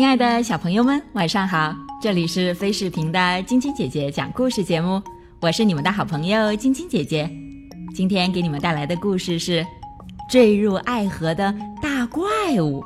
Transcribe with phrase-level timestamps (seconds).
[0.00, 1.76] 亲爱的小朋友们，晚上好！
[2.00, 4.98] 这里是飞视频的晶晶姐姐讲故事节目，
[5.40, 7.30] 我是你们的好朋友晶晶姐姐。
[7.94, 9.62] 今天给你们带来的故事是
[10.26, 12.24] 《坠入爱河的大怪
[12.62, 12.80] 物》。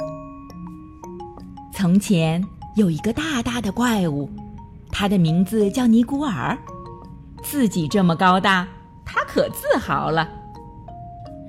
[1.72, 4.28] 从前有一个大大的怪物，
[4.90, 6.58] 它的名字叫尼古尔。
[7.44, 8.66] 自己这么高大，
[9.04, 10.28] 他可自豪了。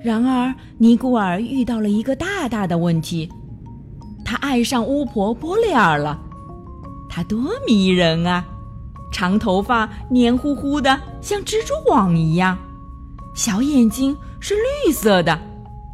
[0.00, 3.28] 然而，尼古尔遇到了一个大大的问题。
[4.26, 6.20] 他爱上巫婆波雷尔了，
[7.08, 8.44] 她多迷人啊！
[9.12, 12.56] 长头发黏糊糊的，像蜘蛛网一样；
[13.34, 15.40] 小眼睛是绿色的，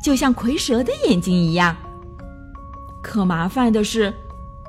[0.02, 1.76] 就像蝰蛇的眼睛一样。
[3.02, 4.10] 可麻烦的是，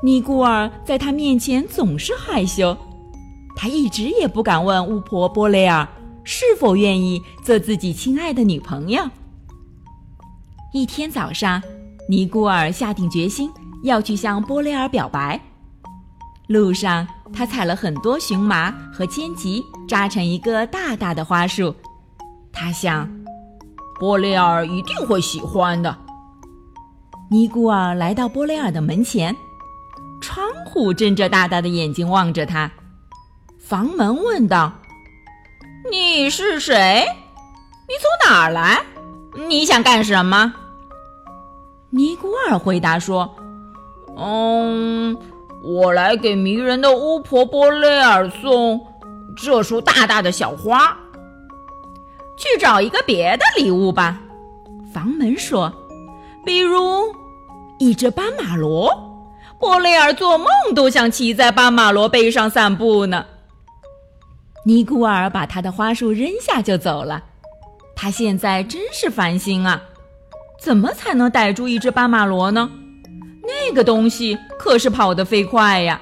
[0.01, 2.77] 尼古尔在他面前总是害羞，
[3.55, 5.87] 他一直也不敢问巫婆波雷尔
[6.25, 9.09] 是否愿意做自己亲爱的女朋友。
[10.73, 11.63] 一天早上。
[12.09, 13.49] 尼古尔下定决心
[13.83, 15.39] 要去向波雷尔表白。
[16.47, 21.73] 路上，他采了很多荨麻和荆棘，扎成一个大大的花束。
[22.51, 23.09] 他想，
[23.99, 25.97] 波雷尔一定会喜欢的。
[27.31, 29.35] 尼古尔来到波雷尔的门前，
[30.21, 32.69] 窗户睁着大大的眼睛望着他。
[33.57, 34.73] 房门问道
[35.89, 37.05] ：“你是谁？
[37.87, 38.81] 你从哪儿来？
[39.47, 40.53] 你想干什么？”
[41.95, 43.31] 尼古尔回答说
[44.17, 45.15] ：“嗯，
[45.63, 48.83] 我来给迷人的巫婆波雷尔送
[49.37, 50.97] 这束大大的小花。
[52.35, 54.19] 去找一个别的礼物吧。”
[54.91, 55.71] 房门说
[56.43, 57.13] ：“比如
[57.77, 58.91] 一只斑马骡，
[59.59, 63.23] 波雷尔做梦都想骑在斑马骡背上散步呢。”
[64.65, 67.23] 尼古尔把他的花束扔下就走了。
[67.95, 69.79] 他现在真是烦心啊。
[70.63, 72.71] 怎么才能逮住一只斑马骡呢？
[73.43, 76.01] 那个东西可是跑得飞快呀！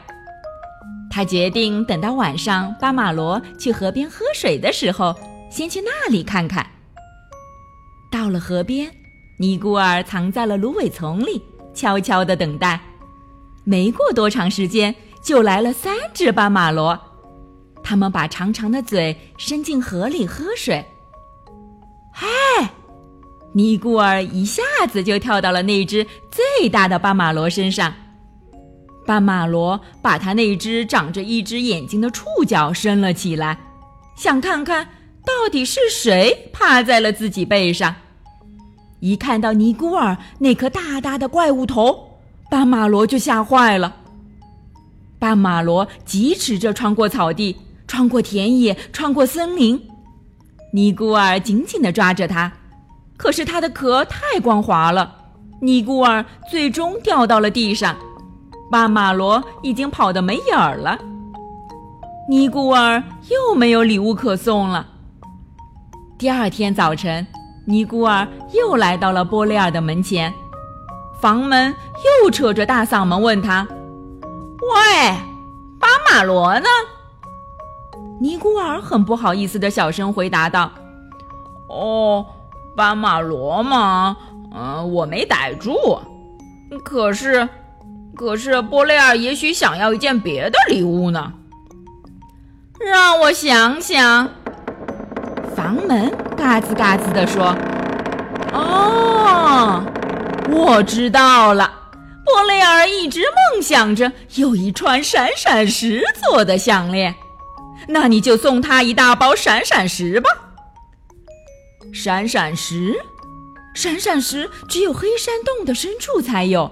[1.10, 5.16] 他决定等到晚上斑马骡去河边喝水的时候，
[5.50, 6.64] 先去那里看看。
[8.12, 8.92] 到了河边，
[9.40, 11.42] 尼古尔藏在了芦苇丛里，
[11.74, 12.80] 悄悄地等待。
[13.64, 14.94] 没过多长时间，
[15.24, 17.00] 就来了三只斑马骡，
[17.82, 20.86] 它们把长长的嘴伸进河里喝水。
[22.14, 22.28] 嗨！
[23.54, 27.94] 尼古尔一下子就跳到了那只最大的斑马罗身上，
[29.06, 33.60] 斑马罗把它那只长着一只眼睛的触角伸了起来，
[34.16, 34.86] 想看看
[35.26, 37.94] 到底是谁趴在了自己背上。
[39.02, 42.20] 一看到尼古尔那颗大大的怪物头，
[42.50, 43.98] 斑马罗就吓坏了。
[45.20, 49.82] 斑马罗疾驰着穿过草地，穿过田野，穿过森林，
[50.72, 52.52] 尼古尔紧紧地抓着它。
[53.22, 55.14] 可是它的壳太光滑了，
[55.60, 57.96] 尼古尔最终掉到了地上，
[58.72, 60.98] 巴马罗已经跑得没影儿了。
[62.28, 64.88] 尼古尔又没有礼物可送了。
[66.18, 67.26] 第二天早晨，
[67.68, 70.34] 尼古尔又来到了波雷尔的门前，
[71.22, 71.76] 房门
[72.24, 73.68] 又扯着大嗓门问他
[74.74, 75.16] ：“喂，
[75.80, 76.66] 巴马罗呢？”
[78.20, 80.72] 尼古尔很不好意思的小声回答道
[81.70, 82.26] ：“哦。”
[82.76, 84.16] 斑马罗吗？
[84.54, 86.00] 嗯，我没逮住。
[86.84, 87.48] 可是，
[88.16, 91.34] 可是波雷尔也许想要一件别的礼物呢。
[92.80, 94.30] 让我想想。
[95.56, 97.54] 房门嘎吱嘎吱地说
[98.54, 99.84] ：“哦，
[100.50, 101.70] 我知道了。
[102.26, 103.20] 波雷尔一直
[103.52, 107.14] 梦想着有一串闪闪石做的项链，
[107.88, 110.30] 那你就送他一大包闪闪石吧。”
[111.92, 112.96] 闪闪石，
[113.76, 116.72] 闪闪石只有黑山洞的深处才有。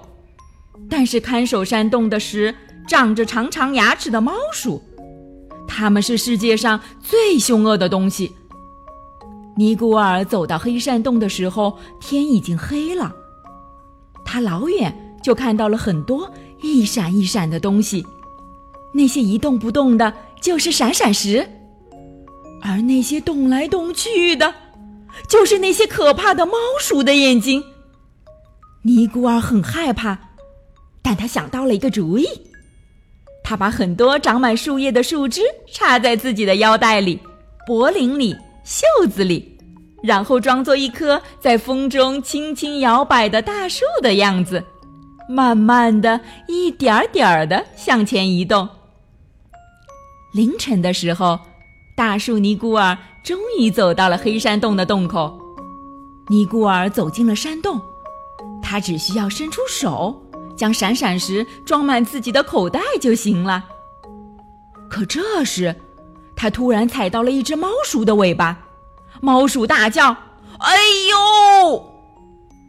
[0.88, 2.54] 但是看守山洞的石
[2.88, 4.82] 长着长长牙齿的猫鼠，
[5.68, 8.34] 它们是世界上最凶恶的东西。
[9.56, 13.14] 尼古尔走到黑山洞的时候，天已经黑了。
[14.24, 16.32] 他老远就看到了很多
[16.62, 18.06] 一闪一闪的东西，
[18.94, 21.46] 那些一动不动的，就是闪闪石，
[22.62, 24.54] 而那些动来动去的。
[25.28, 27.64] 就是那些可怕的猫鼠的眼睛。
[28.82, 30.18] 尼古尔很害怕，
[31.02, 32.26] 但他想到了一个主意。
[33.42, 35.42] 他把很多长满树叶的树枝
[35.72, 37.18] 插在自己的腰带里、
[37.66, 39.58] 脖领里、袖子里，
[40.02, 44.64] 然后装作一棵在风中轻轻摇摆的大树的样子，
[45.28, 48.68] 慢慢的一点儿点儿的向前移动。
[50.32, 51.38] 凌晨的时候。
[51.96, 55.38] 大树尼古尔终于走到了黑山洞的洞口。
[56.28, 57.80] 尼古尔走进了山洞，
[58.62, 60.22] 他只需要伸出手，
[60.56, 63.64] 将闪闪石装满自己的口袋就行了。
[64.88, 65.74] 可这时，
[66.36, 68.58] 他突然踩到了一只猫鼠的尾巴，
[69.20, 70.16] 猫鼠大叫
[70.58, 70.76] ：“哎
[71.10, 71.84] 呦！”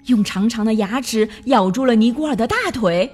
[0.07, 3.11] 用长长的牙齿咬住了尼古尔的大腿。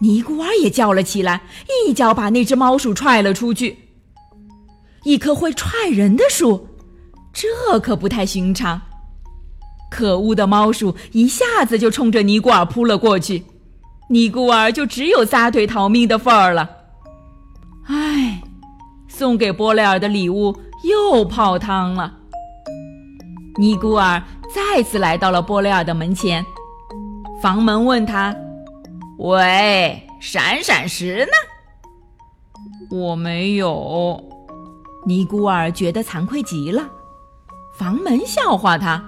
[0.00, 1.42] 尼古尔也叫了起来，
[1.86, 3.83] 一脚把那只猫鼠踹了出去。
[5.04, 6.68] 一棵会踹人的树，
[7.32, 8.80] 这可不太寻常。
[9.90, 13.44] 可恶的猫鼠一下子就冲着尼古尔扑了过去，
[14.08, 16.68] 尼古尔就只有撒腿逃命的份儿了。
[17.86, 18.42] 唉，
[19.08, 22.12] 送给波雷尔的礼物又泡汤了。
[23.56, 24.20] 尼古尔
[24.52, 26.44] 再次来到了波雷尔的门前，
[27.40, 28.34] 房门问他
[29.18, 31.32] ：“喂，闪闪石呢
[32.90, 34.20] ？”“我没有。”
[35.04, 36.88] 尼古尔觉得惭愧极了。
[37.72, 39.02] 房门笑话他。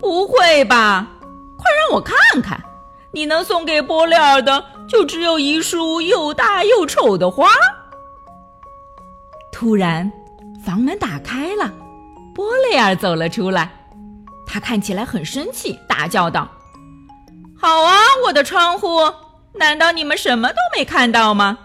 [0.00, 1.06] 不会吧！
[1.56, 2.62] 快让我看看，
[3.10, 7.48] 你能送给波利尔的就只有一束又大又丑的花。
[9.50, 10.12] 突然，
[10.62, 11.72] 房门打开了，
[12.34, 13.70] 波利尔走了出来。
[14.46, 16.46] 他看起来很生气，大叫道
[17.56, 17.96] ：“好啊，
[18.26, 18.98] 我的窗户！
[19.54, 21.58] 难道你们什么都没看到吗？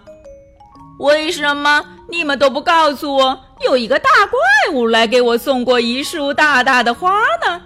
[0.98, 7.10] 为什么你们都不告诉我，有一个大怪物来给我送过一束大大的花
[7.46, 7.62] 呢？”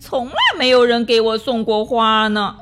[0.00, 2.56] 从来没有人给我送过花呢。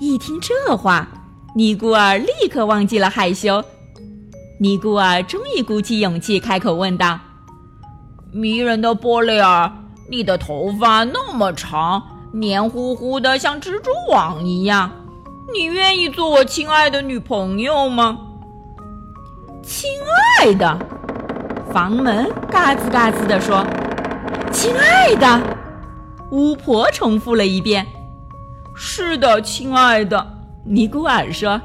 [0.00, 1.06] 一听这话，
[1.54, 3.62] 尼古尔立刻忘记了害羞。
[4.58, 7.18] 尼古尔终于鼓起勇气开口问道
[8.32, 9.70] ：“迷人的波雷尔，
[10.10, 12.02] 你的头发那么长，
[12.32, 14.90] 黏糊糊的，像蜘蛛网一样，
[15.52, 18.18] 你愿意做我亲爱的女朋友吗？”
[19.62, 19.90] 亲
[20.40, 20.78] 爱的，
[21.72, 23.64] 房门嘎吱嘎吱地说
[24.50, 25.40] ：“亲爱的。”
[26.32, 27.86] 巫婆重复了一遍
[28.74, 30.34] ：“是的，亲爱的。”
[30.64, 31.60] 尼古尔说：“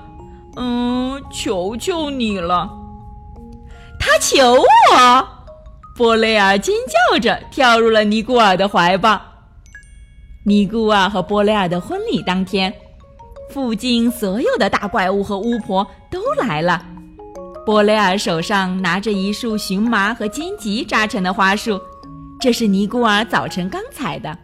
[0.55, 2.69] 嗯，求求你了。”
[3.99, 5.27] 他求我！
[5.95, 6.75] 波雷尔尖
[7.11, 9.21] 叫着跳入了尼古尔的怀抱。
[10.45, 12.73] 尼古尔和波雷尔的婚礼当天，
[13.49, 16.85] 附近所有的大怪物和巫婆都来了。
[17.65, 21.79] 波雷尔手上拿着一束荨麻和荆棘扎成的花束，
[22.39, 24.37] 这是尼古尔早晨刚采的。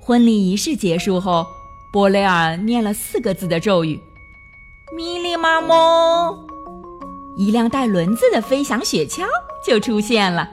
[0.00, 1.46] 婚礼仪式结束后，
[1.92, 4.00] 波雷尔念了四个字的咒语
[4.96, 6.46] ：“咪哩嘛蒙。”
[7.38, 9.24] 一辆带轮子的飞翔雪橇
[9.64, 10.50] 就出现了。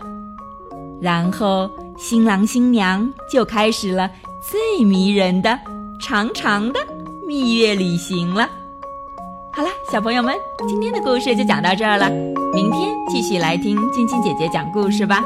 [1.01, 4.09] 然后，新郎新娘就开始了
[4.39, 5.59] 最迷人的、
[6.00, 6.79] 长长的
[7.27, 8.47] 蜜月旅行了。
[9.55, 10.35] 好了，小朋友们，
[10.67, 12.09] 今天的故事就讲到这儿了。
[12.55, 15.23] 明天继续来听晶晶姐姐讲故事吧。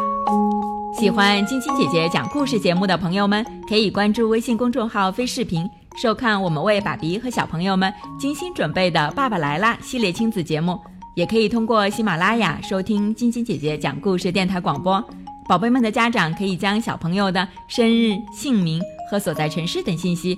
[1.00, 5.65] 喜欢晶晶姐姐讲故事节目的朋友们，可以关注微信公众号“飞视频”，
[5.95, 10.77] 收看我们为爸比和小朋友们精心准备的《爸爸来啦》系列亲子节目。
[11.15, 15.01] 也可以通过喜马拉雅收听晶晶姐姐讲故事电台广播。
[15.48, 20.38] 宝贝们的家长可以将小朋友的生日、姓名和所在城市等信息，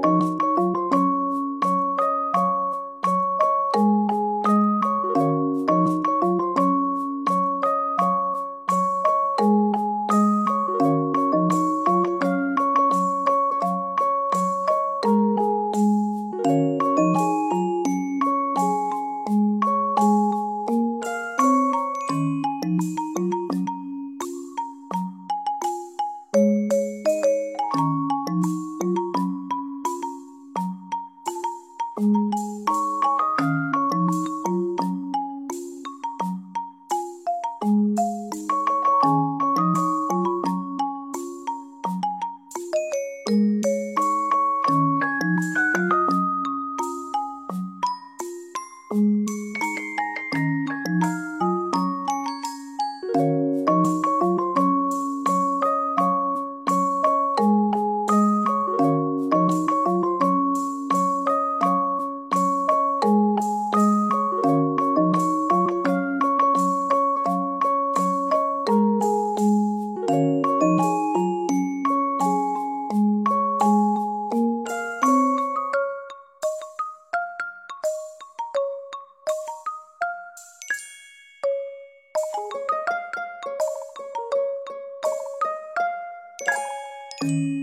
[87.23, 87.60] you